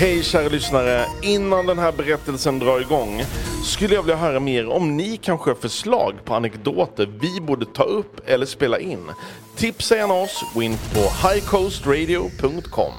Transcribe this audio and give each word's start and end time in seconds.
Hej 0.00 0.22
kära 0.22 0.48
lyssnare! 0.48 1.06
Innan 1.22 1.66
den 1.66 1.78
här 1.78 1.92
berättelsen 1.92 2.58
drar 2.58 2.80
igång 2.80 3.22
skulle 3.64 3.94
jag 3.94 4.02
vilja 4.02 4.16
höra 4.16 4.40
mer 4.40 4.68
om 4.68 4.96
ni 4.96 5.16
kanske 5.16 5.50
har 5.50 5.54
förslag 5.54 6.14
på 6.24 6.34
anekdoter 6.34 7.06
vi 7.20 7.40
borde 7.40 7.66
ta 7.66 7.82
upp 7.82 8.28
eller 8.28 8.46
spela 8.46 8.78
in. 8.78 9.10
Tipsa 9.56 9.96
gärna 9.96 10.14
oss, 10.14 10.44
gå 10.54 10.62
in 10.62 10.76
på 10.94 11.28
highcoastradio.com. 11.28 12.92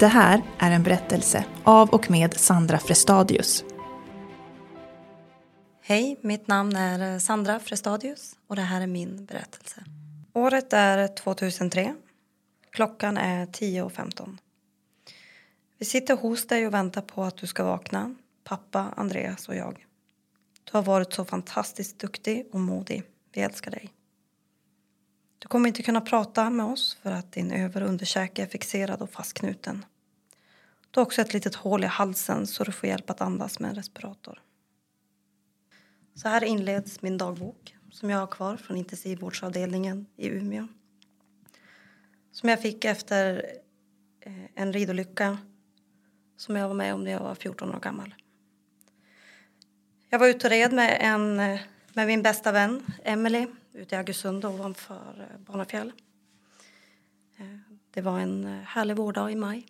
Det 0.00 0.06
här 0.06 0.42
är 0.58 0.70
en 0.70 0.82
berättelse 0.82 1.44
av 1.64 1.90
och 1.90 2.10
med 2.10 2.34
Sandra 2.34 2.78
Frestadius. 2.78 3.64
Hej, 5.82 6.18
mitt 6.22 6.48
namn 6.48 6.76
är 6.76 7.18
Sandra 7.18 7.60
Frestadius 7.60 8.32
och 8.48 8.56
det 8.56 8.62
här 8.62 8.80
är 8.80 8.86
min 8.86 9.24
berättelse. 9.24 9.84
Året 10.32 10.72
är 10.72 11.16
2003. 11.16 11.94
Klockan 12.74 13.16
är 13.16 13.46
10.15. 13.46 14.38
Vi 15.78 15.84
sitter 15.84 16.16
hos 16.16 16.46
dig 16.46 16.66
och 16.66 16.74
väntar 16.74 17.02
på 17.02 17.24
att 17.24 17.36
du 17.36 17.46
ska 17.46 17.64
vakna, 17.64 18.14
pappa, 18.44 18.94
Andreas 18.96 19.48
och 19.48 19.56
jag. 19.56 19.86
Du 20.64 20.70
har 20.76 20.82
varit 20.82 21.12
så 21.12 21.24
fantastiskt 21.24 21.98
duktig 21.98 22.48
och 22.52 22.60
modig. 22.60 23.02
Vi 23.32 23.40
älskar 23.40 23.70
dig. 23.70 23.90
Du 25.38 25.48
kommer 25.48 25.68
inte 25.68 25.82
kunna 25.82 26.00
prata 26.00 26.50
med 26.50 26.66
oss 26.66 26.98
för 27.02 27.12
att 27.12 27.32
din 27.32 27.52
över 27.52 27.82
och 27.82 27.88
underkäke 27.88 28.42
är 28.42 28.46
fixerad 28.46 29.02
och 29.02 29.10
fastknuten. 29.10 29.84
Du 30.90 31.00
har 31.00 31.06
också 31.06 31.20
ett 31.20 31.34
litet 31.34 31.54
hål 31.54 31.84
i 31.84 31.86
halsen 31.86 32.46
så 32.46 32.64
du 32.64 32.72
får 32.72 32.88
hjälp 32.88 33.10
att 33.10 33.20
andas 33.20 33.60
med 33.60 33.68
en 33.68 33.76
respirator. 33.76 34.42
Så 36.14 36.28
här 36.28 36.44
inleds 36.44 37.02
min 37.02 37.18
dagbok 37.18 37.76
som 37.90 38.10
jag 38.10 38.18
har 38.18 38.26
kvar 38.26 38.56
från 38.56 38.76
intensivvårdsavdelningen 38.76 40.06
i 40.16 40.28
Umeå. 40.28 40.68
Som 42.34 42.48
jag 42.48 42.62
fick 42.62 42.84
efter 42.84 43.46
eh, 44.20 44.32
en 44.54 44.72
ridolycka 44.72 45.38
som 46.36 46.56
jag 46.56 46.68
var 46.68 46.74
med 46.74 46.94
om 46.94 47.04
när 47.04 47.10
jag 47.10 47.20
var 47.20 47.34
14 47.34 47.74
år 47.74 47.80
gammal. 47.80 48.14
Jag 50.08 50.18
var 50.18 50.28
ute 50.28 50.46
och 50.46 50.50
red 50.50 50.72
med, 50.72 50.98
en, 51.00 51.40
eh, 51.40 51.60
med 51.92 52.06
min 52.06 52.22
bästa 52.22 52.52
vän 52.52 52.86
Emily 53.04 53.46
ute 53.72 53.94
i 53.94 53.98
Augustsund 53.98 54.44
ovanför 54.44 55.28
eh, 55.30 55.40
Barnafjäll. 55.40 55.92
Det 57.90 58.00
var 58.00 58.20
en 58.20 58.44
härlig 58.66 58.96
vårdag 58.96 59.30
i 59.30 59.36
maj. 59.36 59.66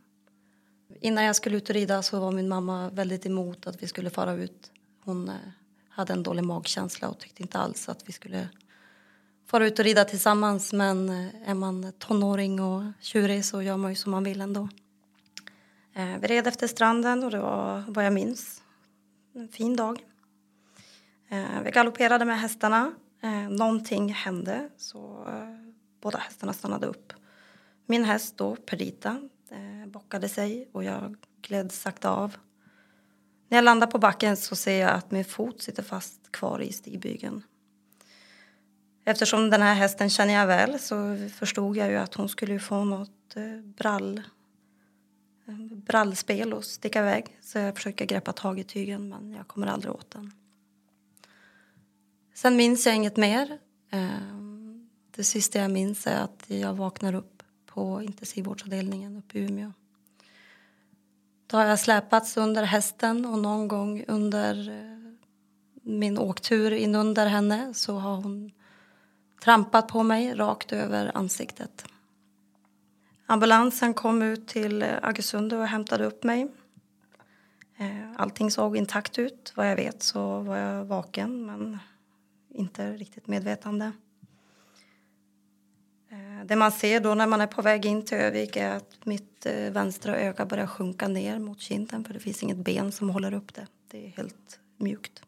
Innan 1.01 1.25
jag 1.25 1.37
skulle 1.37 1.57
ut 1.57 1.69
och 1.69 1.75
rida 1.75 2.03
så 2.03 2.21
var 2.21 2.33
min 2.33 2.49
mamma 2.49 2.91
väldigt 2.91 3.27
emot 3.27 3.67
att 3.67 3.83
vi 3.83 3.87
skulle 3.87 4.11
fara 4.11 4.33
ut. 4.33 4.73
Hon 5.01 5.31
hade 5.89 6.13
en 6.13 6.23
dålig 6.23 6.45
magkänsla 6.45 7.09
och 7.09 7.19
tyckte 7.19 7.43
inte 7.43 7.59
alls 7.59 7.89
att 7.89 8.09
vi 8.09 8.13
skulle 8.13 8.49
fara 9.47 9.67
ut 9.67 9.79
och 9.79 9.85
rida 9.85 10.05
tillsammans. 10.05 10.73
Men 10.73 11.09
eh, 11.09 11.51
är 11.51 11.55
man 11.55 11.93
tonåring 11.99 12.61
och 12.61 12.83
tjurig 13.01 13.45
så 13.45 13.63
gör 13.63 13.77
man 13.77 13.91
ju 13.91 13.97
som 13.97 14.11
man 14.11 14.25
vill 14.25 14.41
ändå. 14.41 14.69
Eh, 15.95 16.19
vi 16.21 16.27
red 16.27 16.47
efter 16.47 16.67
stranden 16.67 17.25
och 17.25 17.31
det 17.31 17.39
var 17.39 17.85
vad 17.89 18.07
jag 18.07 18.13
minns. 18.13 18.63
En 19.35 19.49
fin 19.49 19.77
dag. 19.77 20.05
Eh, 21.29 21.63
vi 21.65 21.71
galopperade 21.71 22.25
med 22.25 22.41
hästarna. 22.41 22.95
Någonting 23.51 24.13
hände 24.13 24.69
så 24.77 25.27
båda 26.01 26.19
hästarna 26.19 26.53
stannade 26.53 26.87
upp. 26.87 27.13
Min 27.87 28.05
häst 28.05 28.37
då, 28.37 28.57
Perdita, 28.57 29.29
bockade 29.87 30.29
sig 30.29 30.69
och 30.73 30.85
jag 30.85 31.17
gled 31.43 31.73
sakta 31.73 32.11
av. 32.11 32.37
När 33.49 33.59
jag 33.59 33.65
landar 33.65 33.87
på 33.87 33.99
backen 33.99 34.37
så 34.37 34.57
ser 34.57 34.81
jag 34.81 34.91
att 34.91 35.11
min 35.11 35.25
fot 35.25 35.63
sitter 35.63 35.83
fast 35.83 36.33
kvar 36.33 36.63
i 36.63 36.73
stigbygeln. 36.73 37.43
Eftersom 39.05 39.51
den 39.51 39.63
här 39.63 39.75
hästen 39.75 40.11
känner 40.11 40.35
jag 40.35 40.47
väl 40.47 40.79
så 40.79 41.29
förstod 41.35 41.77
jag 41.77 41.91
ju 41.91 41.97
att 41.97 42.15
hon 42.15 42.29
skulle 42.29 42.59
få 42.59 42.85
något 42.85 43.37
eh, 43.37 43.61
brall, 43.77 44.23
eh, 45.47 45.55
brallspel 45.77 46.53
och 46.53 46.65
sticka 46.65 47.01
iväg. 47.01 47.39
Så 47.43 47.59
jag 47.59 47.77
försöker 47.77 48.07
greppa 48.07 48.33
tag 48.33 48.61
i 48.61 48.65
tygen 48.65 49.09
men 49.09 49.33
jag 49.33 49.49
kommer 49.49 49.67
aldrig 49.67 49.95
åt 49.95 50.11
den. 50.11 50.33
Sen 52.35 52.57
minns 52.57 52.87
jag 52.87 52.97
inget 52.97 53.17
mer. 53.17 53.59
Eh, 53.91 54.09
det 55.17 55.25
sista 55.25 55.59
jag 55.59 55.71
minns 55.71 56.07
är 56.07 56.21
att 56.21 56.45
jag 56.47 56.75
vaknar 56.75 57.15
upp 57.15 57.43
på 57.67 58.03
intensivvårdsavdelningen 58.03 59.17
uppe 59.17 59.39
i 59.39 59.43
Umeå. 59.43 59.73
Då 61.47 61.57
har 61.57 61.65
jag 61.65 61.81
släpats 61.81 62.37
under 62.37 62.63
hästen 62.63 63.27
och 63.27 63.39
någon 63.39 63.69
gång 63.69 64.05
under 64.09 64.85
min 65.83 66.19
åktur 66.19 66.73
in 66.73 66.95
under 66.95 67.27
henne 67.27 67.75
så 67.75 67.99
har 67.99 68.17
hon 68.17 68.51
trampat 69.45 69.89
på 69.89 70.03
mig 70.03 70.35
rakt 70.35 70.73
över 70.73 71.17
ansiktet. 71.17 71.85
Ambulansen 73.27 73.95
kom 73.95 74.23
ut 74.23 74.49
till 74.49 74.83
eh, 74.83 74.89
Aggesund 75.03 75.53
och 75.53 75.67
hämtade 75.67 76.05
upp 76.05 76.25
mig. 76.25 76.49
Eh, 77.77 78.13
allting 78.17 78.51
såg 78.51 78.77
intakt 78.77 79.19
ut. 79.19 79.53
Vad 79.57 79.71
jag 79.71 79.77
vet 79.77 80.03
så 80.03 80.41
var 80.41 80.57
jag 80.57 80.85
vaken 80.85 81.47
men 81.47 81.79
inte 82.55 82.93
riktigt 82.93 83.27
medvetande. 83.27 83.93
Eh, 86.11 86.47
det 86.47 86.57
man 86.57 86.73
ser 86.73 87.01
då 87.01 87.15
när 87.15 87.27
man 87.27 87.41
är 87.41 87.47
på 87.47 87.63
väg 87.63 87.87
in 87.87 88.05
till 88.05 88.19
Övik 88.19 88.57
är 88.57 88.71
att 88.71 89.07
mitt 89.07 89.47
vänstra 89.71 90.17
öga 90.17 90.47
börjar 90.47 90.67
sjunka 90.67 91.09
ner 91.09 91.39
mot 91.39 91.61
kinden 91.61 92.05
för 92.05 92.15
det 92.15 92.21
finns 92.21 92.43
inget 92.43 92.57
ben 92.57 92.93
som 92.93 93.11
håller 93.11 93.35
upp 93.35 93.55
det. 93.55 93.67
Det 93.91 94.07
är 94.07 94.11
helt 94.11 94.61
mjukt. 94.77 95.23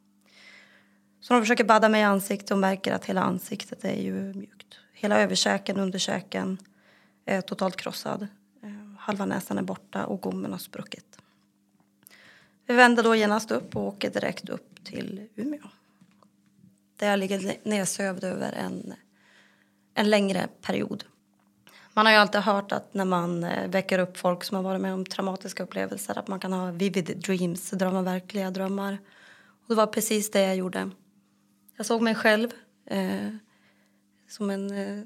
Så 1.26 1.34
de 1.34 1.42
försöker 1.42 1.64
badda 1.64 1.88
mig 1.88 2.00
i 2.00 2.04
ansiktet 2.04 2.50
och 2.50 2.58
märker 2.58 2.92
att 2.92 3.04
hela 3.04 3.22
ansiktet 3.22 3.84
är 3.84 4.02
ju 4.02 4.12
mjukt. 4.12 4.78
Hela 4.92 5.20
överkäken, 5.20 5.76
underkäken 5.76 6.58
är 7.24 7.40
totalt 7.40 7.76
krossad. 7.76 8.26
Eh, 8.62 8.98
halva 8.98 9.26
näsan 9.26 9.58
är 9.58 9.62
borta 9.62 10.06
och 10.06 10.20
gommen 10.20 10.52
har 10.52 10.58
spruckit. 10.58 11.18
Vi 12.66 12.74
vänder 12.74 13.02
då 13.02 13.14
genast 13.14 13.50
upp 13.50 13.76
och 13.76 13.82
åker 13.82 14.10
direkt 14.10 14.48
upp 14.48 14.84
till 14.84 15.28
Umeå. 15.34 15.68
Där 16.96 17.10
jag 17.10 17.18
ligger 17.18 17.56
nedsövd 17.62 18.24
över 18.24 18.52
en, 18.52 18.94
en 19.94 20.10
längre 20.10 20.48
period. 20.62 21.04
Man 21.92 22.06
har 22.06 22.12
ju 22.12 22.18
alltid 22.18 22.40
hört 22.40 22.72
att 22.72 22.94
när 22.94 23.04
man 23.04 23.44
eh, 23.44 23.70
väcker 23.70 23.98
upp 23.98 24.16
folk 24.16 24.44
som 24.44 24.56
har 24.56 24.62
varit 24.62 24.80
med 24.80 24.94
om 24.94 25.06
traumatiska 25.06 25.62
upplevelser 25.62 26.18
att 26.18 26.28
man 26.28 26.40
kan 26.40 26.52
ha 26.52 26.70
vivid 26.70 27.16
dreams, 27.16 27.70
drömma 27.70 28.02
verkliga 28.02 28.50
drömmar. 28.50 28.98
Och 29.62 29.68
det 29.68 29.74
var 29.74 29.86
precis 29.86 30.30
det 30.30 30.40
jag 30.40 30.56
gjorde. 30.56 30.90
Jag 31.76 31.86
såg 31.86 32.02
mig 32.02 32.14
själv 32.14 32.50
eh, 32.84 33.28
som 34.28 34.50
en 34.50 34.70
eh, 34.70 35.04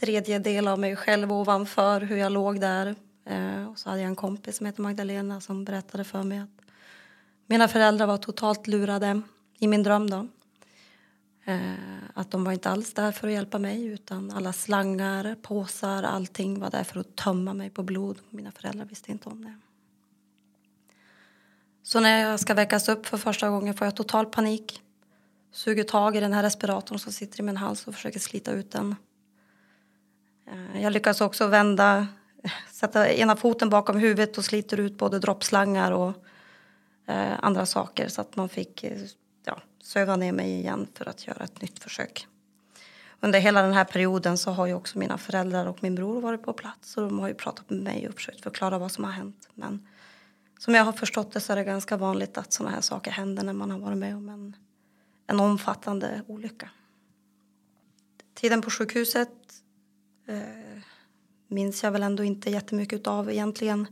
tredje 0.00 0.38
del 0.38 0.68
av 0.68 0.78
mig 0.78 0.96
själv 0.96 1.32
ovanför 1.32 2.00
hur 2.00 2.16
jag 2.16 2.32
låg 2.32 2.60
där. 2.60 2.94
Eh, 3.24 3.66
och 3.66 3.78
så 3.78 3.88
hade 3.88 4.00
jag 4.00 4.08
en 4.08 4.16
kompis 4.16 4.56
som 4.56 4.66
heter 4.66 4.82
Magdalena 4.82 5.40
som 5.40 5.64
berättade 5.64 6.04
för 6.04 6.22
mig 6.22 6.38
att 6.38 6.62
mina 7.46 7.68
föräldrar 7.68 8.06
var 8.06 8.16
totalt 8.16 8.66
lurade 8.66 9.22
i 9.58 9.68
min 9.68 9.82
dröm 9.82 10.10
då. 10.10 10.28
Eh, 11.44 11.72
att 12.14 12.30
de 12.30 12.44
var 12.44 12.52
inte 12.52 12.70
alls 12.70 12.94
där 12.94 13.12
för 13.12 13.28
att 13.28 13.34
hjälpa 13.34 13.58
mig 13.58 13.86
utan 13.86 14.30
alla 14.30 14.52
slangar, 14.52 15.36
påsar, 15.42 16.02
allting 16.02 16.60
var 16.60 16.70
där 16.70 16.84
för 16.84 17.00
att 17.00 17.16
tömma 17.16 17.54
mig 17.54 17.70
på 17.70 17.82
blod. 17.82 18.18
Mina 18.30 18.52
föräldrar 18.52 18.84
visste 18.84 19.10
inte 19.10 19.28
om 19.28 19.44
det. 19.44 19.54
Så 21.82 22.00
när 22.00 22.20
jag 22.20 22.40
ska 22.40 22.54
väckas 22.54 22.88
upp 22.88 23.06
för 23.06 23.18
första 23.18 23.50
gången 23.50 23.74
får 23.74 23.86
jag 23.86 23.96
total 23.96 24.26
panik 24.26 24.82
suger 25.52 25.84
tag 25.84 26.16
i 26.16 26.20
den 26.20 26.32
här 26.32 26.42
respiratorn 26.42 26.98
som 26.98 27.12
sitter 27.12 27.40
i 27.40 27.42
min 27.42 27.56
hals 27.56 27.86
och 27.86 27.94
försöker 27.94 28.20
slita 28.20 28.52
ut 28.52 28.70
den. 28.70 28.96
Eh, 30.46 30.82
jag 30.82 30.92
lyckas 30.92 31.20
också 31.20 31.46
vända, 31.46 32.06
sätta 32.70 33.12
ena 33.12 33.36
foten 33.36 33.70
bakom 33.70 33.98
huvudet 33.98 34.38
och 34.38 34.44
sliter 34.44 34.80
ut 34.80 34.98
både 34.98 35.18
droppslangar 35.18 35.92
och 35.92 36.12
eh, 37.06 37.32
andra 37.42 37.66
saker 37.66 38.08
så 38.08 38.20
att 38.20 38.36
man 38.36 38.48
fick 38.48 38.84
eh, 38.84 38.98
ja, 39.44 39.58
söva 39.82 40.16
ner 40.16 40.32
mig 40.32 40.50
igen 40.50 40.86
för 40.94 41.08
att 41.08 41.26
göra 41.26 41.44
ett 41.44 41.62
nytt 41.62 41.78
försök. 41.78 42.26
Under 43.20 43.40
hela 43.40 43.62
den 43.62 43.72
här 43.72 43.84
perioden 43.84 44.38
så 44.38 44.50
har 44.50 44.66
ju 44.66 44.74
också 44.74 44.98
mina 44.98 45.18
föräldrar 45.18 45.66
och 45.66 45.82
min 45.82 45.94
bror 45.94 46.20
varit 46.20 46.42
på 46.42 46.52
plats 46.52 46.96
och 46.96 47.02
de 47.02 47.18
har 47.18 47.28
ju 47.28 47.34
pratat 47.34 47.70
med 47.70 47.82
mig 47.82 48.08
och 48.08 48.14
försökt 48.14 48.40
förklara 48.40 48.78
vad 48.78 48.92
som 48.92 49.04
har 49.04 49.12
hänt. 49.12 49.48
Men 49.54 49.88
som 50.58 50.74
jag 50.74 50.84
har 50.84 50.92
förstått 50.92 51.32
det 51.32 51.40
så 51.40 51.52
är 51.52 51.56
det 51.56 51.64
ganska 51.64 51.96
vanligt 51.96 52.38
att 52.38 52.52
sådana 52.52 52.74
här 52.74 52.80
saker 52.80 53.10
händer 53.10 53.42
när 53.42 53.52
man 53.52 53.70
har 53.70 53.78
varit 53.78 53.98
med 53.98 54.16
om 54.16 54.28
en 54.28 54.56
en 55.26 55.40
omfattande 55.40 56.22
olycka. 56.26 56.70
Tiden 58.34 58.62
på 58.62 58.70
sjukhuset 58.70 59.62
eh, 60.26 60.82
minns 61.48 61.82
jag 61.82 61.90
väl 61.90 62.02
ändå 62.02 62.24
inte 62.24 62.50
jättemycket 62.50 63.06
av 63.06 63.30
egentligen. 63.30 63.86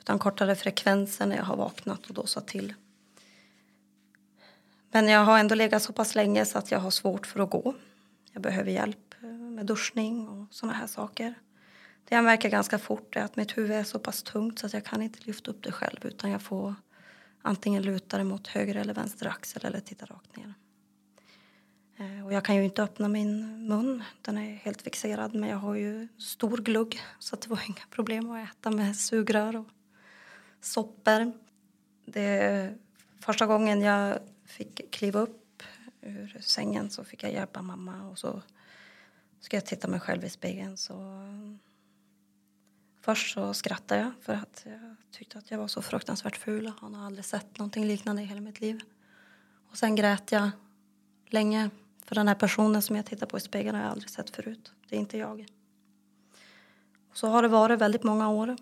Utan 0.00 0.18
kortare 0.18 0.56
frekvenser 0.56 1.26
när 1.26 1.36
jag 1.36 1.44
har 1.44 1.56
vaknat 1.56 2.06
och 2.06 2.14
då 2.14 2.26
sa 2.26 2.40
till. 2.40 2.74
Men 4.90 5.08
jag 5.08 5.24
har 5.24 5.38
ändå 5.38 5.54
legat 5.54 5.82
så 5.82 5.92
pass 5.92 6.14
länge 6.14 6.44
så 6.44 6.58
att 6.58 6.70
jag 6.70 6.78
har 6.78 6.90
svårt 6.90 7.26
för 7.26 7.40
att 7.40 7.50
gå. 7.50 7.74
Jag 8.32 8.42
behöver 8.42 8.70
hjälp 8.70 9.14
eh, 9.22 9.28
med 9.28 9.66
duschning 9.66 10.28
och 10.28 10.54
sådana 10.54 10.78
här 10.78 10.86
saker. 10.86 11.34
Det 12.08 12.14
jag 12.14 12.24
märker 12.24 12.48
ganska 12.50 12.78
fort 12.78 13.16
är 13.16 13.20
att 13.20 13.36
mitt 13.36 13.58
huvud 13.58 13.70
är 13.70 13.84
så 13.84 13.98
pass 13.98 14.22
tungt 14.22 14.58
så 14.58 14.66
att 14.66 14.72
jag 14.72 14.84
kan 14.84 15.02
inte 15.02 15.18
lyfta 15.22 15.50
upp 15.50 15.62
det 15.62 15.72
själv 15.72 16.06
utan 16.06 16.30
jag 16.30 16.42
får 16.42 16.74
antingen 17.46 17.82
lutar 17.82 18.18
det 18.18 18.24
mot 18.24 18.46
höger 18.46 18.74
eller 18.74 18.94
vänster 18.94 19.26
axel 19.26 19.64
eller 19.64 19.80
tittar 19.80 20.06
rakt 20.06 20.36
ner. 20.36 20.54
Eh, 21.96 22.26
och 22.26 22.32
jag 22.32 22.44
kan 22.44 22.56
ju 22.56 22.64
inte 22.64 22.82
öppna 22.82 23.08
min 23.08 23.66
mun, 23.68 24.04
den 24.22 24.38
är 24.38 24.54
helt 24.54 24.82
fixerad. 24.82 25.34
Men 25.34 25.48
jag 25.48 25.56
har 25.56 25.74
ju 25.74 26.08
stor 26.18 26.56
glugg 26.56 27.00
så 27.18 27.36
det 27.36 27.48
var 27.48 27.62
inga 27.66 27.86
problem 27.90 28.30
att 28.30 28.50
äta 28.50 28.70
med 28.70 28.96
sugrör 28.96 29.56
och 29.56 29.66
soppor. 30.60 31.32
Det 32.04 32.74
första 33.20 33.46
gången 33.46 33.80
jag 33.80 34.18
fick 34.44 34.90
kliva 34.90 35.20
upp 35.20 35.62
ur 36.00 36.36
sängen 36.40 36.90
så 36.90 37.04
fick 37.04 37.22
jag 37.22 37.32
hjälpa 37.32 37.62
mamma 37.62 38.08
och 38.10 38.18
så 38.18 38.42
ska 39.40 39.56
jag 39.56 39.66
titta 39.66 39.88
mig 39.88 40.00
själv 40.00 40.24
i 40.24 40.30
spegeln 40.30 40.76
så 40.76 40.94
Först 43.06 43.34
så 43.34 43.54
skrattade 43.54 44.00
jag 44.00 44.12
för 44.20 44.32
att 44.32 44.62
jag 44.64 44.96
tyckte 45.10 45.38
att 45.38 45.50
jag 45.50 45.58
var 45.58 45.68
så 45.68 45.82
fruktansvärt 45.82 46.36
ful. 46.36 46.72
Han 46.80 46.94
har 46.94 47.06
aldrig 47.06 47.24
sett 47.24 47.58
någonting 47.58 47.86
liknande 47.86 48.22
i 48.22 48.24
hela 48.24 48.40
mitt 48.40 48.60
liv. 48.60 48.80
Och 49.70 49.76
sen 49.76 49.96
grät 49.96 50.32
jag 50.32 50.50
länge 51.26 51.70
för 52.04 52.14
den 52.14 52.28
här 52.28 52.34
personen 52.34 52.82
som 52.82 52.96
jag 52.96 53.06
tittar 53.06 53.26
på 53.26 53.36
i 53.36 53.40
spegeln 53.40 53.76
har 53.76 53.82
jag 53.82 53.92
aldrig 53.92 54.10
sett 54.10 54.30
förut. 54.30 54.72
Det 54.88 54.96
är 54.96 55.00
inte 55.00 55.18
jag. 55.18 55.46
Och 57.10 57.16
så 57.16 57.28
har 57.28 57.42
det 57.42 57.48
varit 57.48 57.80
väldigt 57.80 58.02
många 58.02 58.28
år. 58.28 58.56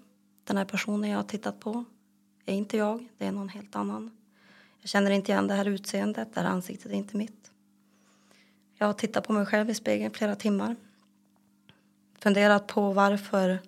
Den 0.45 0.57
här 0.57 0.65
personen 0.65 1.11
jag 1.11 1.19
har 1.19 1.25
tittat 1.25 1.61
på 1.61 1.85
är 2.47 2.55
inte 2.55 2.77
jag, 2.77 3.09
det 3.19 3.27
är 3.27 3.33
någon 3.33 3.49
helt 3.49 3.77
annan. 3.77 4.11
Jag 4.81 4.89
känner 4.89 5.11
inte 5.11 5.33
igen 5.33 5.47
det 5.47 5.55
här 5.55 5.69
utseendet, 5.69 6.35
det 6.35 6.41
här 6.41 6.49
ansiktet 6.49 6.93
är 6.93 6.97
inte 6.97 7.17
mitt. 7.17 7.51
Jag 8.75 8.87
har 8.87 8.95
tittat 8.95 9.27
på 9.27 9.33
mig 9.33 9.47
själv 9.47 9.71
i 9.71 9.75
spegeln 9.75 10.15
flera 10.15 10.35
timmar. 10.35 10.77
Funderat 12.19 12.67
på 12.67 12.93
varför 12.93 13.59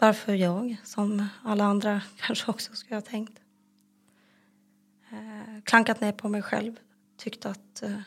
varför 0.00 0.34
jag, 0.34 0.76
som 0.84 1.26
alla 1.44 1.64
andra 1.64 2.02
kanske 2.16 2.50
också 2.50 2.74
skulle 2.74 2.96
ha 2.96 3.02
tänkt. 3.02 3.40
Eh, 5.10 5.62
klankat 5.64 6.00
ner 6.00 6.12
på 6.12 6.28
mig 6.28 6.42
själv. 6.42 6.76
Tyckt 7.16 7.46
att, 7.46 7.82
eh, 7.82 8.00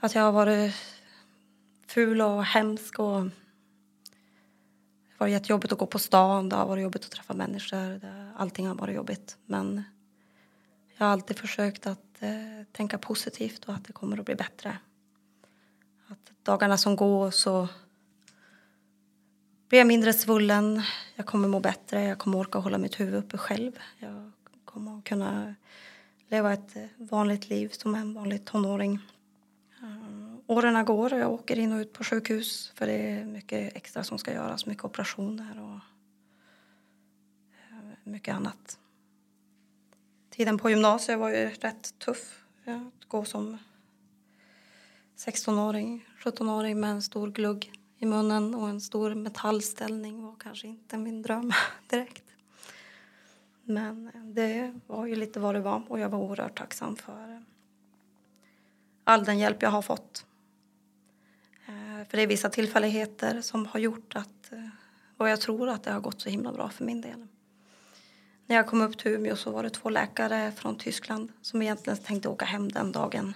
att 0.00 0.14
jag 0.14 0.22
har 0.22 0.32
varit 0.32 0.74
ful 1.86 2.22
och 2.22 2.44
hemsk. 2.44 2.98
Och 2.98 3.24
det 3.24 3.30
har 5.12 5.18
varit 5.18 5.32
jättejobbigt 5.32 5.72
att 5.72 5.78
gå 5.78 5.86
på 5.86 5.98
stan, 5.98 6.48
det 6.48 6.56
har 6.56 6.66
varit 6.66 6.82
jobbigt 6.82 7.04
att 7.04 7.10
träffa 7.10 7.34
människor. 7.34 7.98
Det, 7.98 8.32
allting 8.36 8.66
har 8.66 8.74
varit 8.74 8.96
jobbigt. 8.96 9.38
Men 9.46 9.82
jag 10.96 11.06
har 11.06 11.12
alltid 11.12 11.38
försökt 11.38 11.86
att 11.86 12.22
eh, 12.22 12.64
tänka 12.72 12.98
positivt 12.98 13.64
och 13.64 13.74
att 13.74 13.84
det 13.84 13.92
kommer 13.92 14.18
att 14.18 14.24
bli 14.24 14.34
bättre. 14.34 14.78
Att 16.08 16.32
dagarna 16.42 16.78
som 16.78 16.96
går 16.96 17.30
så 17.30 17.68
blir 19.76 19.80
jag 19.80 19.88
mindre 19.88 20.12
svullen, 20.12 20.82
jag 21.16 21.26
kommer 21.26 21.48
må 21.48 21.60
bättre, 21.60 22.04
jag 22.04 22.18
kommer 22.18 22.38
orka 22.38 22.58
hålla 22.58 22.78
mitt 22.78 23.00
huvud 23.00 23.14
uppe 23.14 23.38
själv. 23.38 23.72
Jag 23.98 24.32
kommer 24.64 24.98
att 24.98 25.04
kunna 25.04 25.54
leva 26.28 26.52
ett 26.52 26.76
eh, 26.76 26.84
vanligt 26.96 27.48
liv 27.48 27.68
som 27.68 27.94
en 27.94 28.14
vanlig 28.14 28.44
tonåring. 28.44 28.98
Eh, 29.82 30.34
åren 30.46 30.84
går 30.84 31.12
och 31.12 31.18
jag 31.18 31.32
åker 31.32 31.58
in 31.58 31.72
och 31.72 31.78
ut 31.78 31.92
på 31.92 32.04
sjukhus 32.04 32.72
för 32.74 32.86
det 32.86 32.92
är 32.92 33.24
mycket 33.24 33.76
extra 33.76 34.04
som 34.04 34.18
ska 34.18 34.32
göras, 34.32 34.66
mycket 34.66 34.84
operationer 34.84 35.62
och 35.62 35.80
eh, 37.70 37.96
mycket 38.04 38.34
annat. 38.34 38.78
Tiden 40.30 40.58
på 40.58 40.70
gymnasiet 40.70 41.18
var 41.18 41.30
ju 41.30 41.50
rätt 41.50 41.98
tuff. 41.98 42.44
Att 42.64 43.08
gå 43.08 43.24
som 43.24 43.58
16-åring, 45.16 46.08
17-åring 46.24 46.80
med 46.80 46.90
en 46.90 47.02
stor 47.02 47.30
glugg 47.30 47.75
i 47.98 48.06
munnen 48.06 48.54
och 48.54 48.68
en 48.68 48.80
stor 48.80 49.14
metallställning 49.14 50.22
var 50.22 50.34
kanske 50.38 50.66
inte 50.66 50.98
min 50.98 51.22
dröm 51.22 51.52
direkt. 51.90 52.24
Men 53.64 54.10
eh, 54.14 54.20
det 54.20 54.80
var 54.86 55.06
ju 55.06 55.16
lite 55.16 55.40
vad 55.40 55.54
det 55.54 55.60
var 55.60 55.82
och 55.88 55.98
jag 55.98 56.08
var 56.08 56.18
oerhört 56.18 56.58
tacksam 56.58 56.96
för 56.96 57.32
eh, 57.32 57.40
all 59.04 59.24
den 59.24 59.38
hjälp 59.38 59.62
jag 59.62 59.70
har 59.70 59.82
fått. 59.82 60.26
Eh, 61.66 62.08
för 62.08 62.16
det 62.16 62.22
är 62.22 62.26
vissa 62.26 62.48
tillfälligheter 62.48 63.40
som 63.40 63.66
har 63.66 63.80
gjort 63.80 64.16
att, 64.16 64.52
och 65.16 65.28
jag 65.28 65.40
tror 65.40 65.68
att 65.68 65.82
det 65.82 65.92
har 65.92 66.00
gått 66.00 66.20
så 66.20 66.28
himla 66.28 66.52
bra 66.52 66.68
för 66.68 66.84
min 66.84 67.00
del. 67.00 67.26
När 68.46 68.56
jag 68.56 68.66
kom 68.66 68.82
upp 68.82 68.98
till 68.98 69.12
Umeå 69.12 69.36
så 69.36 69.50
var 69.50 69.62
det 69.62 69.70
två 69.70 69.90
läkare 69.90 70.52
från 70.52 70.76
Tyskland 70.78 71.32
som 71.42 71.62
egentligen 71.62 71.98
tänkte 71.98 72.28
åka 72.28 72.44
hem 72.44 72.68
den 72.68 72.92
dagen. 72.92 73.34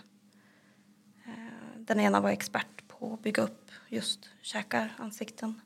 Den 1.76 2.00
ena 2.00 2.20
var 2.20 2.30
expert 2.30 2.88
på 3.00 3.14
att 3.14 3.22
bygga 3.22 3.42
upp 3.42 3.70
just 3.88 4.28
käkaransikten. 4.42 5.60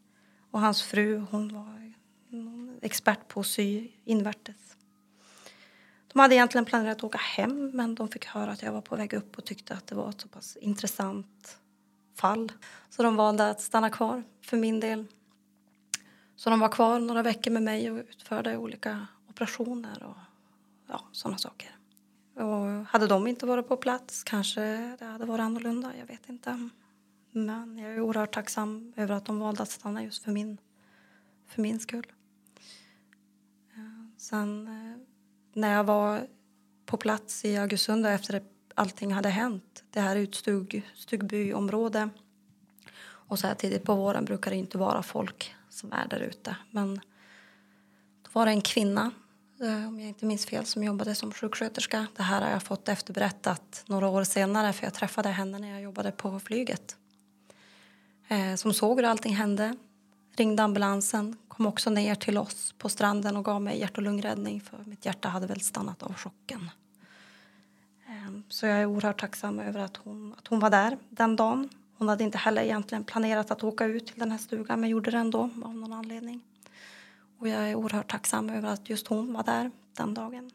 Och 0.50 0.60
hans 0.60 0.82
fru 0.82 1.26
hon 1.30 1.54
var 1.54 1.94
expert 2.82 3.28
på 3.28 3.40
att 3.40 3.46
sy 3.46 3.88
invärtes. 4.04 4.76
De 6.12 6.18
hade 6.18 6.34
egentligen 6.34 6.64
planerat 6.64 6.96
att 6.96 7.04
åka 7.04 7.18
hem 7.18 7.70
men 7.74 7.94
de 7.94 8.08
fick 8.08 8.26
höra 8.26 8.50
att 8.50 8.62
jag 8.62 8.72
var 8.72 8.80
på 8.80 8.96
väg 8.96 9.12
upp 9.12 9.38
och 9.38 9.44
tyckte 9.44 9.74
att 9.74 9.86
det 9.86 9.94
var 9.94 10.10
ett 10.10 10.20
så 10.20 10.28
pass 10.28 10.56
intressant 10.56 11.58
fall. 12.14 12.52
Så 12.90 13.02
de 13.02 13.16
valde 13.16 13.50
att 13.50 13.60
stanna 13.60 13.90
kvar 13.90 14.22
för 14.40 14.56
min 14.56 14.80
del. 14.80 15.06
Så 16.36 16.50
de 16.50 16.60
var 16.60 16.68
kvar 16.68 17.00
några 17.00 17.22
veckor 17.22 17.50
med 17.50 17.62
mig 17.62 17.90
och 17.90 17.98
utförde 17.98 18.56
olika 18.56 19.06
operationer 19.28 20.02
och 20.02 20.16
ja, 20.88 21.00
sådana 21.12 21.38
saker. 21.38 21.70
Och 22.34 22.86
hade 22.86 23.06
de 23.06 23.26
inte 23.26 23.46
varit 23.46 23.68
på 23.68 23.76
plats 23.76 24.24
kanske 24.24 24.96
det 24.98 25.04
hade 25.04 25.24
varit 25.24 25.40
annorlunda, 25.40 25.92
jag 25.98 26.06
vet 26.06 26.28
inte. 26.28 26.68
Men 27.36 27.78
jag 27.78 27.92
är 27.92 28.00
oerhört 28.00 28.34
tacksam 28.34 28.92
över 28.96 29.14
att 29.14 29.24
de 29.24 29.38
valde 29.38 29.62
att 29.62 29.70
stanna 29.70 30.02
just 30.02 30.24
för 30.24 30.32
min, 30.32 30.58
för 31.46 31.62
min 31.62 31.80
skull. 31.80 32.12
Eh, 33.74 34.08
sen 34.16 34.66
eh, 34.66 34.98
när 35.52 35.72
jag 35.72 35.84
var 35.84 36.26
på 36.86 36.96
plats 36.96 37.44
i 37.44 37.56
Augustsund 37.56 38.06
efter 38.06 38.36
att 38.36 38.42
allting 38.74 39.12
hade 39.12 39.28
hänt, 39.28 39.84
det 39.90 40.00
här 40.00 40.16
är 40.16 40.22
ett 40.22 40.80
stugbyområde 40.94 42.08
och 43.04 43.38
så 43.38 43.46
här 43.46 43.54
tidigt 43.54 43.84
på 43.84 43.94
våren 43.94 44.24
brukar 44.24 44.50
det 44.50 44.56
inte 44.56 44.78
vara 44.78 45.02
folk 45.02 45.54
som 45.68 45.92
är 45.92 46.08
där 46.08 46.20
ute. 46.20 46.56
Men 46.70 47.00
då 48.22 48.30
var 48.32 48.46
det 48.46 48.52
en 48.52 48.62
kvinna, 48.62 49.10
eh, 49.60 49.88
om 49.88 50.00
jag 50.00 50.08
inte 50.08 50.26
minns 50.26 50.46
fel, 50.46 50.66
som 50.66 50.84
jobbade 50.84 51.14
som 51.14 51.32
sjuksköterska. 51.32 52.06
Det 52.16 52.22
här 52.22 52.42
har 52.42 52.50
jag 52.50 52.62
fått 52.62 52.88
efterberättat 52.88 53.84
några 53.86 54.08
år 54.08 54.24
senare 54.24 54.72
för 54.72 54.84
jag 54.84 54.94
träffade 54.94 55.28
henne 55.28 55.58
när 55.58 55.70
jag 55.70 55.82
jobbade 55.82 56.10
på 56.12 56.40
flyget 56.40 56.96
eh, 58.34 58.54
som 58.54 58.74
såg 58.74 59.00
hur 59.00 59.08
allting 59.08 59.34
hände. 59.34 59.74
Ringde 60.36 60.62
ambulansen, 60.62 61.36
kom 61.48 61.66
också 61.66 61.90
ner 61.90 62.14
till 62.14 62.38
oss 62.38 62.74
på 62.78 62.88
stranden 62.88 63.36
och 63.36 63.44
gav 63.44 63.62
mig 63.62 63.78
hjärt 63.78 63.96
och 63.96 64.02
lungräddning 64.02 64.60
för 64.60 64.78
mitt 64.84 65.06
hjärta 65.06 65.28
hade 65.28 65.46
väl 65.46 65.60
stannat 65.60 66.02
av 66.02 66.14
chocken. 66.14 66.70
Eh, 68.06 68.40
så 68.48 68.66
jag 68.66 68.80
är 68.80 68.86
oerhört 68.86 69.20
tacksam 69.20 69.58
över 69.60 69.80
att 69.80 69.96
hon, 69.96 70.34
att 70.38 70.46
hon 70.46 70.60
var 70.60 70.70
där 70.70 70.98
den 71.10 71.36
dagen. 71.36 71.68
Hon 71.98 72.08
hade 72.08 72.24
inte 72.24 72.38
heller 72.38 72.62
egentligen 72.62 73.04
planerat 73.04 73.50
att 73.50 73.64
åka 73.64 73.84
ut 73.84 74.06
till 74.06 74.18
den 74.18 74.30
här 74.30 74.38
stugan 74.38 74.80
men 74.80 74.90
gjorde 74.90 75.10
det 75.10 75.18
ändå 75.18 75.40
av 75.40 75.76
någon 75.76 75.92
anledning. 75.92 76.40
Och 77.38 77.48
jag 77.48 77.70
är 77.70 77.74
oerhört 77.74 78.10
tacksam 78.10 78.50
över 78.50 78.68
att 78.68 78.90
just 78.90 79.06
hon 79.06 79.32
var 79.32 79.42
där 79.42 79.70
den 79.92 80.14
dagen. 80.14 80.50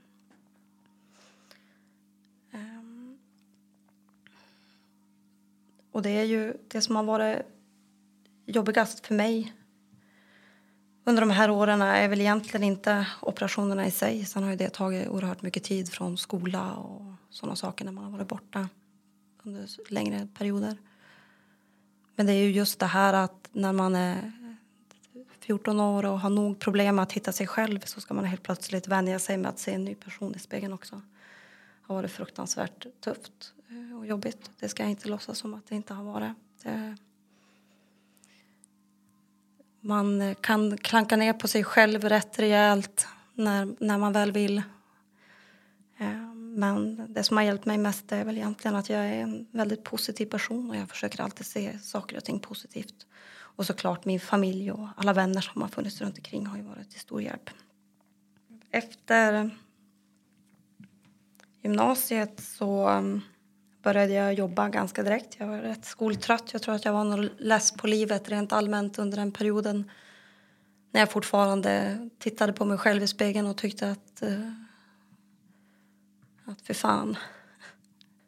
Ehm. 2.52 3.18
Och 5.92 6.02
det 6.02 6.10
är 6.10 6.24
ju 6.24 6.54
det 6.68 6.82
som 6.82 6.96
har 6.96 7.04
varit 7.04 7.59
jobbigast 8.50 9.06
för 9.06 9.16
mig 9.16 9.54
under 11.04 11.22
de 11.22 11.30
här 11.30 11.50
åren 11.50 11.82
är 11.82 12.08
väl 12.08 12.22
egentligen 12.22 12.64
inte 12.64 13.08
operationerna 13.22 13.88
i 13.88 13.92
sig. 13.92 14.26
Sen 14.26 14.44
har 14.44 14.50
ju 14.50 14.56
det 14.56 14.70
tagit 14.70 15.08
oerhört 15.08 15.42
mycket 15.42 15.64
tid 15.64 15.92
från 15.92 16.18
skola 16.18 16.74
och 16.74 17.14
sådana 17.30 17.56
saker 17.56 17.86
när 17.86 17.92
man 17.92 18.04
har 18.04 18.12
varit 18.12 18.28
borta 18.28 18.70
under 19.44 19.68
längre 19.90 20.28
perioder. 20.38 20.78
Men 22.16 22.26
det 22.26 22.34
är 22.34 22.44
ju 22.44 22.52
just 22.52 22.80
det 22.80 22.86
här 22.86 23.14
att 23.14 23.50
när 23.52 23.74
man 23.74 23.96
är 23.96 24.32
14 25.40 25.80
år 25.80 26.06
och 26.06 26.20
har 26.20 26.30
nog 26.30 26.60
problem 26.60 27.00
att 27.00 27.12
hitta 27.12 27.32
sig 27.32 27.48
själv 27.48 27.80
så 27.80 28.02
ska 28.02 28.14
man 28.14 28.26
helt 28.26 28.44
plötsligt 28.44 28.88
vänja 28.88 29.20
sig 29.20 29.38
med 29.38 29.50
att 29.50 29.60
se 29.60 29.74
en 29.74 29.86
ny 29.86 29.96
person 29.96 30.36
i 30.36 30.40
spegeln 30.40 30.74
också. 30.74 30.96
Det 30.96 31.02
har 31.82 31.96
varit 31.96 32.12
fruktansvärt 32.12 32.88
tufft 33.00 33.54
och 34.00 34.08
jobbigt. 34.08 34.52
Det 34.60 34.70
ska 34.70 34.84
jag 34.84 34.90
inte 34.90 35.10
låtsas 35.10 35.38
som 35.38 35.54
att 35.54 35.68
det 35.68 35.76
inte 35.76 35.94
har 35.94 36.04
varit. 36.04 36.34
Det 36.64 36.98
man 39.82 40.22
eh, 40.22 40.36
kan 40.42 40.78
klanka 40.78 41.16
ner 41.16 41.34
på 41.34 41.48
sig 41.48 41.64
själv 41.64 42.04
rätt 42.04 42.40
rejält 42.40 43.08
när, 43.34 43.76
när 43.80 43.98
man 43.98 44.14
väl 44.14 44.32
vill. 44.32 44.58
Eh, 45.98 46.34
men 46.36 47.06
det 47.14 47.24
som 47.24 47.38
har 47.38 47.44
hjälpt 47.44 47.66
mig 47.66 47.78
mest 47.78 48.12
är 48.12 48.26
väl 48.26 48.38
egentligen 48.38 48.76
att 48.76 48.90
jag 48.90 49.06
är 49.06 49.22
en 49.22 49.48
väldigt 49.52 49.84
positiv 49.84 50.26
person 50.26 50.70
och 50.70 50.76
jag 50.76 50.90
försöker 50.90 51.22
alltid 51.22 51.46
se 51.46 51.80
saker 51.80 52.18
och 52.18 52.24
ting 52.24 52.40
positivt. 52.40 53.06
Och 53.32 53.66
såklart 53.66 54.06
min 54.06 54.20
familj 54.20 54.72
och 54.72 54.88
alla 54.96 55.14
vänner 55.14 55.42
som 55.42 55.62
har 55.62 55.70
funnits 55.70 56.02
runt 56.02 56.18
omkring 56.18 56.46
har 56.46 56.58
ju 56.58 56.64
varit 56.64 56.92
till 56.92 57.00
stor 57.00 57.22
hjälp. 57.22 57.50
Efter 58.72 59.50
gymnasiet 61.62 62.40
så 62.40 62.88
mm, 62.88 63.22
började 63.84 64.14
jag 64.14 64.34
jobba 64.34 64.70
ganska 64.70 65.04
direkt. 65.04 65.36
Jag 65.38 65.48
var 65.48 65.58
rätt 65.58 65.86
skoltrött. 65.86 66.54
Jag 66.54 66.62
tror 66.62 66.76
att 66.76 66.86
jag 66.86 66.94
var 66.94 67.04
nog 67.04 67.30
less 67.38 67.72
på 67.72 67.88
livet 67.88 68.30
rent 68.30 68.54
allmänt 68.54 69.00
under 69.00 69.18
den 69.18 69.32
perioden 69.32 69.92
när 70.92 71.00
jag 71.00 71.12
fortfarande 71.12 71.98
tittade 72.20 72.54
på 72.54 72.66
mig 72.66 72.78
själv 72.78 73.04
i 73.04 73.08
spegeln 73.08 73.48
och 73.48 73.58
tyckte 73.58 73.92
att, 73.92 74.10
Eh, 74.22 74.52
att 76.46 76.62
för 76.62 76.74
fan. 76.74 77.18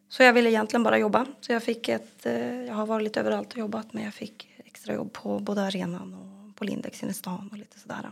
Så 0.08 0.22
jag 0.22 0.32
ville 0.32 0.50
egentligen 0.50 0.82
bara 0.82 0.98
jobba. 0.98 1.26
Så 1.40 1.52
jag 1.52 1.62
fick 1.62 1.88
ett, 1.88 2.26
eh, 2.26 2.62
jag 2.62 2.74
har 2.74 2.86
varit 2.86 3.04
lite 3.04 3.20
överallt 3.20 3.52
och 3.52 3.58
jobbat 3.58 3.92
men 3.92 4.04
jag 4.04 4.14
fick 4.14 4.54
extra 4.64 4.94
jobb 4.94 5.12
på 5.12 5.38
både 5.38 5.62
arenan 5.62 6.14
och 6.14 6.56
på 6.56 6.64
Lindex 6.64 7.02
i 7.02 7.12
stan 7.12 7.48
och 7.52 7.58
lite 7.58 7.78
sådär. 7.78 8.10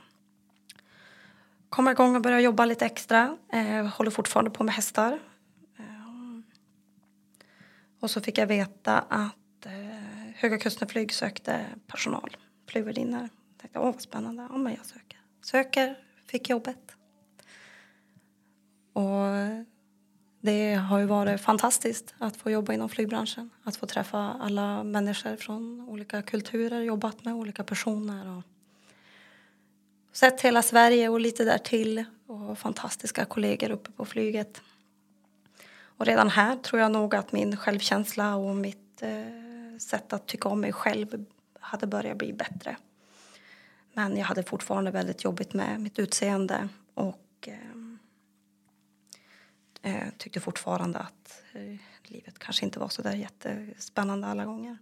Kom 1.68 1.88
igång 1.88 2.16
och 2.16 2.22
börjar 2.22 2.40
jobba 2.40 2.64
lite 2.64 2.86
extra. 2.86 3.36
Eh, 3.52 3.86
håller 3.86 4.10
fortfarande 4.10 4.50
på 4.50 4.64
med 4.64 4.74
hästar. 4.74 5.18
Och 8.00 8.10
så 8.10 8.20
fick 8.20 8.38
jag 8.38 8.46
veta 8.46 8.98
att 8.98 9.66
eh, 9.66 9.72
Höga 10.34 10.58
Kusten 10.58 10.88
Flyg 10.88 11.12
sökte 11.12 11.66
personal, 11.86 12.36
flygvärdinnor. 12.66 13.28
Tänkte, 13.60 13.78
åh 13.78 13.84
vad 13.84 14.00
spännande, 14.00 14.46
ja 14.50 14.58
men 14.58 14.74
jag 14.74 14.86
söker. 14.86 15.18
Söker, 15.42 15.98
fick 16.26 16.50
jobbet. 16.50 16.96
Och 18.92 19.26
det 20.40 20.74
har 20.74 20.98
ju 20.98 21.06
varit 21.06 21.40
fantastiskt 21.40 22.14
att 22.18 22.36
få 22.36 22.50
jobba 22.50 22.72
inom 22.72 22.88
flygbranschen. 22.88 23.50
Att 23.64 23.76
få 23.76 23.86
träffa 23.86 24.18
alla 24.18 24.84
människor 24.84 25.36
från 25.36 25.80
olika 25.88 26.22
kulturer, 26.22 26.82
jobbat 26.82 27.24
med 27.24 27.34
olika 27.34 27.64
personer. 27.64 28.36
Och 28.36 28.42
sett 30.12 30.40
hela 30.40 30.62
Sverige 30.62 31.08
och 31.08 31.20
lite 31.20 31.44
därtill. 31.44 32.04
Och 32.26 32.58
fantastiska 32.58 33.24
kollegor 33.24 33.70
uppe 33.70 33.90
på 33.90 34.04
flyget. 34.04 34.62
Och 36.00 36.06
redan 36.06 36.28
här 36.28 36.56
tror 36.56 36.80
jag 36.80 36.92
nog 36.92 37.14
att 37.14 37.32
min 37.32 37.56
självkänsla 37.56 38.36
och 38.36 38.56
mitt 38.56 39.02
eh, 39.02 39.78
sätt 39.78 40.12
att 40.12 40.26
tycka 40.26 40.48
om 40.48 40.60
mig 40.60 40.72
själv 40.72 41.24
hade 41.60 41.86
börjat 41.86 42.18
bli 42.18 42.32
bättre. 42.32 42.76
Men 43.92 44.16
jag 44.16 44.24
hade 44.24 44.42
fortfarande 44.42 44.90
väldigt 44.90 45.24
jobbigt 45.24 45.54
med 45.54 45.80
mitt 45.80 45.98
utseende 45.98 46.68
och 46.94 47.48
eh, 47.48 47.54
eh 49.92 50.08
tyckte 50.18 50.40
fortfarande 50.40 50.98
att 50.98 51.42
eh, 51.52 51.76
livet 52.04 52.38
kanske 52.38 52.64
inte 52.64 52.78
var 52.78 52.88
så 52.88 53.02
där 53.02 53.14
jättespännande 53.14 54.26
alla 54.26 54.44
gånger. 54.44 54.78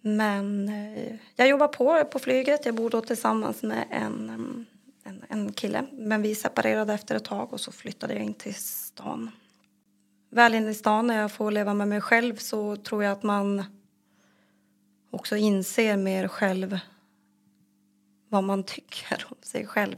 Men 0.00 0.68
eh, 0.68 1.16
jag 1.36 1.48
jobbar 1.48 1.68
på 1.68 2.04
på 2.04 2.18
flyget. 2.18 2.66
Jag 2.66 2.74
bor 2.74 2.90
då 2.90 3.00
tillsammans 3.00 3.62
med 3.62 3.86
en, 3.90 4.30
mm, 4.30 4.66
en, 5.10 5.24
en 5.28 5.52
kille. 5.52 5.86
Men 5.92 6.22
vi 6.22 6.34
separerade 6.34 6.94
efter 6.94 7.14
ett 7.14 7.24
tag 7.24 7.52
och 7.52 7.60
så 7.60 7.72
flyttade 7.72 8.14
jag 8.14 8.22
in 8.22 8.34
till 8.34 8.54
stan. 8.54 9.30
Väl 10.30 10.54
inne 10.54 10.70
i 10.70 10.74
stan 10.74 11.06
när 11.06 11.20
jag 11.20 11.32
får 11.32 11.50
leva 11.50 11.74
med 11.74 11.88
mig 11.88 12.00
själv 12.00 12.36
så 12.36 12.76
tror 12.76 13.04
jag 13.04 13.12
att 13.12 13.22
man 13.22 13.64
också 15.10 15.36
inser 15.36 15.96
mer 15.96 16.28
själv 16.28 16.78
vad 18.28 18.44
man 18.44 18.62
tycker 18.62 19.26
om 19.30 19.36
sig 19.42 19.66
själv. 19.66 19.96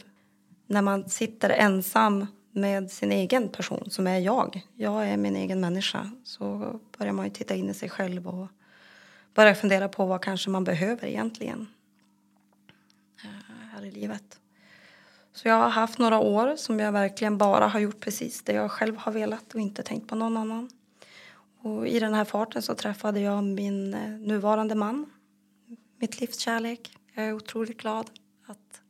När 0.66 0.82
man 0.82 1.08
sitter 1.08 1.50
ensam 1.50 2.26
med 2.52 2.90
sin 2.90 3.12
egen 3.12 3.48
person, 3.48 3.90
som 3.90 4.06
är 4.06 4.18
jag. 4.18 4.66
Jag 4.74 5.08
är 5.08 5.16
min 5.16 5.36
egen 5.36 5.60
människa. 5.60 6.10
Så 6.24 6.80
börjar 6.98 7.12
man 7.12 7.24
ju 7.24 7.30
titta 7.30 7.54
in 7.54 7.70
i 7.70 7.74
sig 7.74 7.88
själv 7.88 8.28
och 8.28 8.48
börja 9.34 9.54
fundera 9.54 9.88
på 9.88 10.06
vad 10.06 10.22
kanske 10.22 10.50
man 10.50 10.64
behöver 10.64 11.06
egentligen 11.06 11.66
eh, 13.24 13.30
här 13.72 13.84
i 13.84 13.90
livet. 13.90 14.41
Så 15.32 15.48
jag 15.48 15.54
har 15.54 15.68
haft 15.68 15.98
några 15.98 16.18
år 16.18 16.56
som 16.56 16.80
jag 16.80 16.92
verkligen 16.92 17.38
bara 17.38 17.66
har 17.66 17.80
gjort 17.80 18.00
precis 18.00 18.42
det 18.42 18.52
jag 18.52 18.70
själv 18.70 18.96
har 18.96 19.12
velat 19.12 19.54
och 19.54 19.60
inte 19.60 19.82
tänkt 19.82 20.08
på 20.08 20.14
någon 20.14 20.36
annan. 20.36 20.70
Och 21.62 21.88
i 21.88 22.00
den 22.00 22.14
här 22.14 22.24
farten 22.24 22.62
så 22.62 22.74
träffade 22.74 23.20
jag 23.20 23.44
min 23.44 23.94
eh, 23.94 24.10
nuvarande 24.10 24.74
man, 24.74 25.06
mitt 25.98 26.20
livs 26.20 26.38
kärlek. 26.38 26.96
Jag 27.14 27.24
är 27.24 27.32
otroligt 27.32 27.80
glad 27.80 28.10
att, 28.46 28.80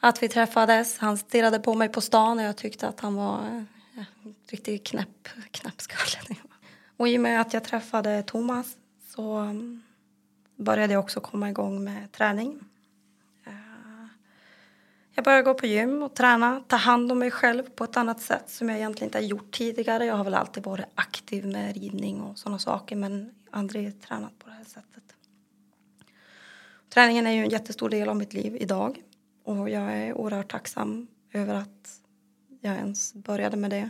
att 0.00 0.22
vi 0.22 0.28
träffades. 0.28 0.98
Han 0.98 1.18
stirrade 1.18 1.58
på 1.58 1.74
mig 1.74 1.88
på 1.88 2.00
stan 2.00 2.38
och 2.38 2.44
jag 2.44 2.56
tyckte 2.56 2.88
att 2.88 3.00
han 3.00 3.14
var 3.14 3.46
eh, 3.46 3.62
ja, 3.96 4.04
riktigt 4.50 4.86
knäpp, 4.86 5.28
knäppskalle. 5.50 6.36
Och 6.96 7.08
i 7.08 7.16
och 7.16 7.20
med 7.20 7.40
att 7.40 7.54
jag 7.54 7.64
träffade 7.64 8.22
Thomas 8.22 8.76
så 9.08 9.36
mm, 9.36 9.82
började 10.56 10.92
jag 10.92 11.00
också 11.00 11.20
komma 11.20 11.50
igång 11.50 11.84
med 11.84 12.12
träning. 12.12 12.60
Jag 15.14 15.24
började 15.24 15.42
gå 15.42 15.54
på 15.54 15.66
gym 15.66 16.02
och 16.02 16.14
träna, 16.14 16.62
ta 16.66 16.76
hand 16.76 17.12
om 17.12 17.18
mig 17.18 17.30
själv 17.30 17.62
på 17.62 17.84
ett 17.84 17.96
annat 17.96 18.20
sätt 18.20 18.50
som 18.50 18.68
jag 18.68 18.78
egentligen 18.78 19.08
inte 19.08 19.18
har 19.18 19.22
gjort 19.22 19.50
tidigare. 19.50 20.04
Jag 20.04 20.14
har 20.14 20.24
väl 20.24 20.34
alltid 20.34 20.62
varit 20.64 20.86
aktiv 20.94 21.46
med 21.46 21.74
ridning 21.74 22.20
och 22.20 22.38
sådana 22.38 22.58
saker 22.58 22.96
men 22.96 23.34
aldrig 23.50 24.02
tränat 24.02 24.38
på 24.38 24.48
det 24.48 24.54
här 24.54 24.64
sättet. 24.64 25.02
Träningen 26.88 27.26
är 27.26 27.30
ju 27.30 27.44
en 27.44 27.50
jättestor 27.50 27.90
del 27.90 28.08
av 28.08 28.16
mitt 28.16 28.32
liv 28.32 28.56
idag 28.60 29.02
och 29.44 29.70
jag 29.70 29.92
är 29.92 30.14
oerhört 30.14 30.50
tacksam 30.50 31.06
över 31.32 31.54
att 31.54 32.00
jag 32.60 32.74
ens 32.74 33.14
började 33.14 33.56
med 33.56 33.70
det. 33.70 33.88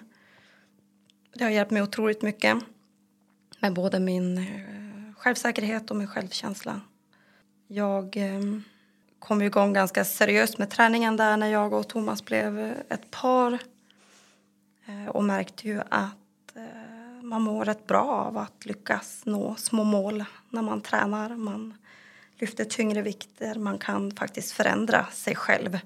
Det 1.34 1.44
har 1.44 1.50
hjälpt 1.50 1.70
mig 1.70 1.82
otroligt 1.82 2.22
mycket 2.22 2.58
med 3.60 3.74
både 3.74 4.00
min 4.00 4.38
eh, 4.38 5.14
självsäkerhet 5.16 5.90
och 5.90 5.96
min 5.96 6.06
självkänsla. 6.06 6.80
Jag 7.66 8.16
eh, 8.16 8.40
kom 9.22 9.42
igång 9.42 9.72
ganska 9.72 10.04
seriöst 10.04 10.58
med 10.58 10.70
träningen 10.70 11.16
där 11.16 11.36
när 11.36 11.46
jag 11.46 11.72
och 11.72 11.88
Thomas 11.88 12.24
blev 12.24 12.58
eh, 12.58 12.72
ett 12.88 13.10
par 13.10 13.58
eh, 14.86 15.08
och 15.08 15.24
märkte 15.24 15.68
ju 15.68 15.80
att 15.88 16.56
eh, 16.56 17.22
man 17.22 17.42
mår 17.42 17.64
rätt 17.64 17.86
bra 17.86 18.10
av 18.10 18.38
att 18.38 18.66
lyckas 18.66 19.22
nå 19.24 19.54
små 19.54 19.84
mål 19.84 20.24
när 20.50 20.62
man 20.62 20.80
tränar. 20.80 21.36
Man 21.36 21.74
lyfter 22.36 22.64
tyngre 22.64 23.02
vikter, 23.02 23.54
man 23.54 23.78
kan 23.78 24.10
faktiskt 24.10 24.52
förändra 24.52 25.06
sig 25.06 25.36
själv. 25.36 25.78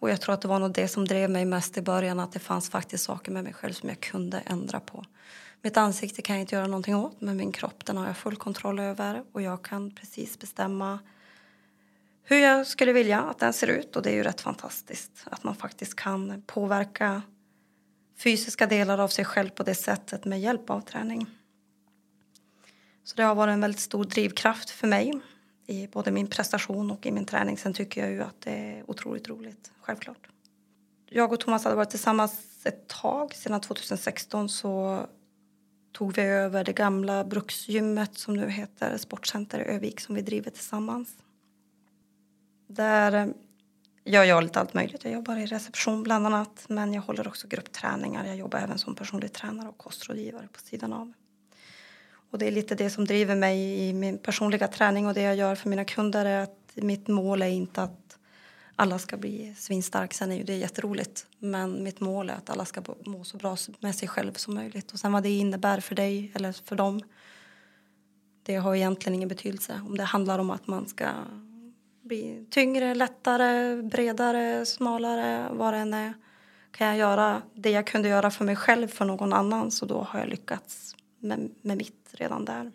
Och 0.00 0.10
jag 0.10 0.20
tror 0.20 0.34
att 0.34 0.40
det 0.40 0.48
var 0.48 0.58
nog 0.58 0.72
det 0.72 0.88
som 0.88 1.04
drev 1.04 1.30
mig 1.30 1.44
mest 1.44 1.78
i 1.78 1.82
början, 1.82 2.20
att 2.20 2.32
det 2.32 2.38
fanns 2.38 2.70
faktiskt 2.70 3.04
saker 3.04 3.32
med 3.32 3.44
mig 3.44 3.52
själv 3.52 3.72
som 3.72 3.88
jag 3.88 4.00
kunde 4.00 4.38
ändra 4.38 4.80
på. 4.80 5.04
Mitt 5.62 5.76
ansikte 5.76 6.22
kan 6.22 6.36
jag 6.36 6.40
inte 6.40 6.54
göra 6.54 6.66
någonting 6.66 6.96
åt, 6.96 7.20
men 7.20 7.36
min 7.36 7.52
kropp 7.52 7.84
den 7.84 7.96
har 7.96 8.06
jag 8.06 8.16
full 8.16 8.36
kontroll 8.36 8.78
över 8.78 9.22
och 9.32 9.42
jag 9.42 9.62
kan 9.62 9.90
precis 9.90 10.38
bestämma 10.38 10.98
hur 12.28 12.38
jag 12.38 12.66
skulle 12.66 12.92
vilja 12.92 13.20
att 13.20 13.38
den 13.38 13.52
ser 13.52 13.66
ut 13.66 13.96
och 13.96 14.02
det 14.02 14.10
är 14.10 14.14
ju 14.14 14.22
rätt 14.22 14.40
fantastiskt 14.40 15.12
att 15.24 15.44
man 15.44 15.56
faktiskt 15.56 15.96
kan 15.96 16.42
påverka 16.46 17.22
fysiska 18.18 18.66
delar 18.66 18.98
av 18.98 19.08
sig 19.08 19.24
själv 19.24 19.48
på 19.48 19.62
det 19.62 19.74
sättet 19.74 20.24
med 20.24 20.40
hjälp 20.40 20.70
av 20.70 20.80
träning. 20.80 21.26
Så 23.04 23.16
det 23.16 23.22
har 23.22 23.34
varit 23.34 23.52
en 23.52 23.60
väldigt 23.60 23.80
stor 23.80 24.04
drivkraft 24.04 24.70
för 24.70 24.86
mig 24.86 25.20
i 25.66 25.86
både 25.86 26.10
min 26.10 26.26
prestation 26.26 26.90
och 26.90 27.06
i 27.06 27.12
min 27.12 27.24
träning. 27.24 27.58
Sen 27.58 27.74
tycker 27.74 28.00
jag 28.00 28.10
ju 28.10 28.22
att 28.22 28.40
det 28.40 28.50
är 28.50 28.90
otroligt 28.90 29.28
roligt, 29.28 29.72
självklart. 29.80 30.28
Jag 31.06 31.32
och 31.32 31.40
Thomas 31.40 31.64
hade 31.64 31.76
varit 31.76 31.90
tillsammans 31.90 32.42
ett 32.64 32.88
tag. 32.88 33.34
Sedan 33.34 33.60
2016 33.60 34.48
så 34.48 35.06
tog 35.92 36.12
vi 36.12 36.22
över 36.22 36.64
det 36.64 36.72
gamla 36.72 37.24
bruksgymmet 37.24 38.18
som 38.18 38.34
nu 38.34 38.50
heter 38.50 38.96
Sportcenter 38.96 39.58
i 39.58 39.62
Övik 39.62 40.00
som 40.00 40.14
vi 40.14 40.22
driver 40.22 40.50
tillsammans. 40.50 41.16
Där 42.66 43.12
eh, 43.12 43.26
gör 44.04 44.24
jag 44.24 44.42
lite 44.42 44.60
allt 44.60 44.74
möjligt. 44.74 45.04
Jag 45.04 45.12
jobbar 45.12 45.36
i 45.36 45.46
reception 45.46 46.02
bland 46.02 46.26
annat 46.26 46.64
men 46.68 46.94
jag 46.94 47.02
håller 47.02 47.28
också 47.28 47.48
gruppträningar. 47.48 48.24
Jag 48.24 48.36
jobbar 48.36 48.58
även 48.58 48.78
som 48.78 48.94
personlig 48.94 49.32
tränare 49.32 49.68
och 49.68 49.78
kostrådgivare 49.78 50.48
på 50.52 50.60
sidan 50.60 50.92
av. 50.92 51.12
Och 52.30 52.38
det 52.38 52.46
är 52.46 52.52
lite 52.52 52.74
det 52.74 52.90
som 52.90 53.04
driver 53.04 53.34
mig 53.34 53.88
i 53.88 53.92
min 53.92 54.18
personliga 54.18 54.68
träning 54.68 55.06
och 55.06 55.14
det 55.14 55.22
jag 55.22 55.36
gör 55.36 55.54
för 55.54 55.68
mina 55.68 55.84
kunder 55.84 56.24
är 56.24 56.42
att 56.42 56.70
mitt 56.74 57.08
mål 57.08 57.42
är 57.42 57.46
inte 57.46 57.82
att 57.82 58.18
alla 58.76 58.98
ska 58.98 59.16
bli 59.16 59.54
svinstark. 59.58 60.14
Sen 60.14 60.32
är 60.32 60.36
ju 60.36 60.44
det 60.44 60.56
jätteroligt. 60.56 61.26
Men 61.38 61.82
mitt 61.82 62.00
mål 62.00 62.30
är 62.30 62.34
att 62.34 62.50
alla 62.50 62.64
ska 62.64 62.82
må 63.06 63.24
så 63.24 63.36
bra 63.36 63.56
med 63.80 63.94
sig 63.94 64.08
själv 64.08 64.32
som 64.32 64.54
möjligt. 64.54 64.92
Och 64.92 64.98
sen 64.98 65.12
vad 65.12 65.22
det 65.22 65.30
innebär 65.30 65.80
för 65.80 65.94
dig 65.94 66.32
eller 66.34 66.52
för 66.52 66.76
dem. 66.76 67.02
Det 68.42 68.56
har 68.56 68.74
egentligen 68.74 69.14
ingen 69.14 69.28
betydelse. 69.28 69.80
Om 69.86 69.96
det 69.96 70.04
handlar 70.04 70.38
om 70.38 70.50
att 70.50 70.66
man 70.66 70.86
ska 70.86 71.08
bli 72.06 72.46
tyngre, 72.50 72.94
lättare, 72.94 73.82
bredare, 73.82 74.66
smalare, 74.66 75.48
vad 75.52 75.74
det 75.74 75.78
än 75.78 75.94
är. 75.94 76.14
Kan 76.70 76.86
jag 76.86 76.96
göra 76.96 77.42
det 77.54 77.70
jag 77.70 77.86
kunde 77.86 78.08
göra 78.08 78.30
för 78.30 78.44
mig 78.44 78.56
själv 78.56 78.88
för 78.88 79.04
någon 79.04 79.32
annan 79.32 79.70
så 79.70 79.86
då 79.86 80.00
har 80.00 80.18
jag 80.18 80.28
lyckats 80.28 80.96
med, 81.18 81.50
med 81.62 81.76
mitt 81.76 82.10
redan 82.12 82.44
där. 82.44 82.72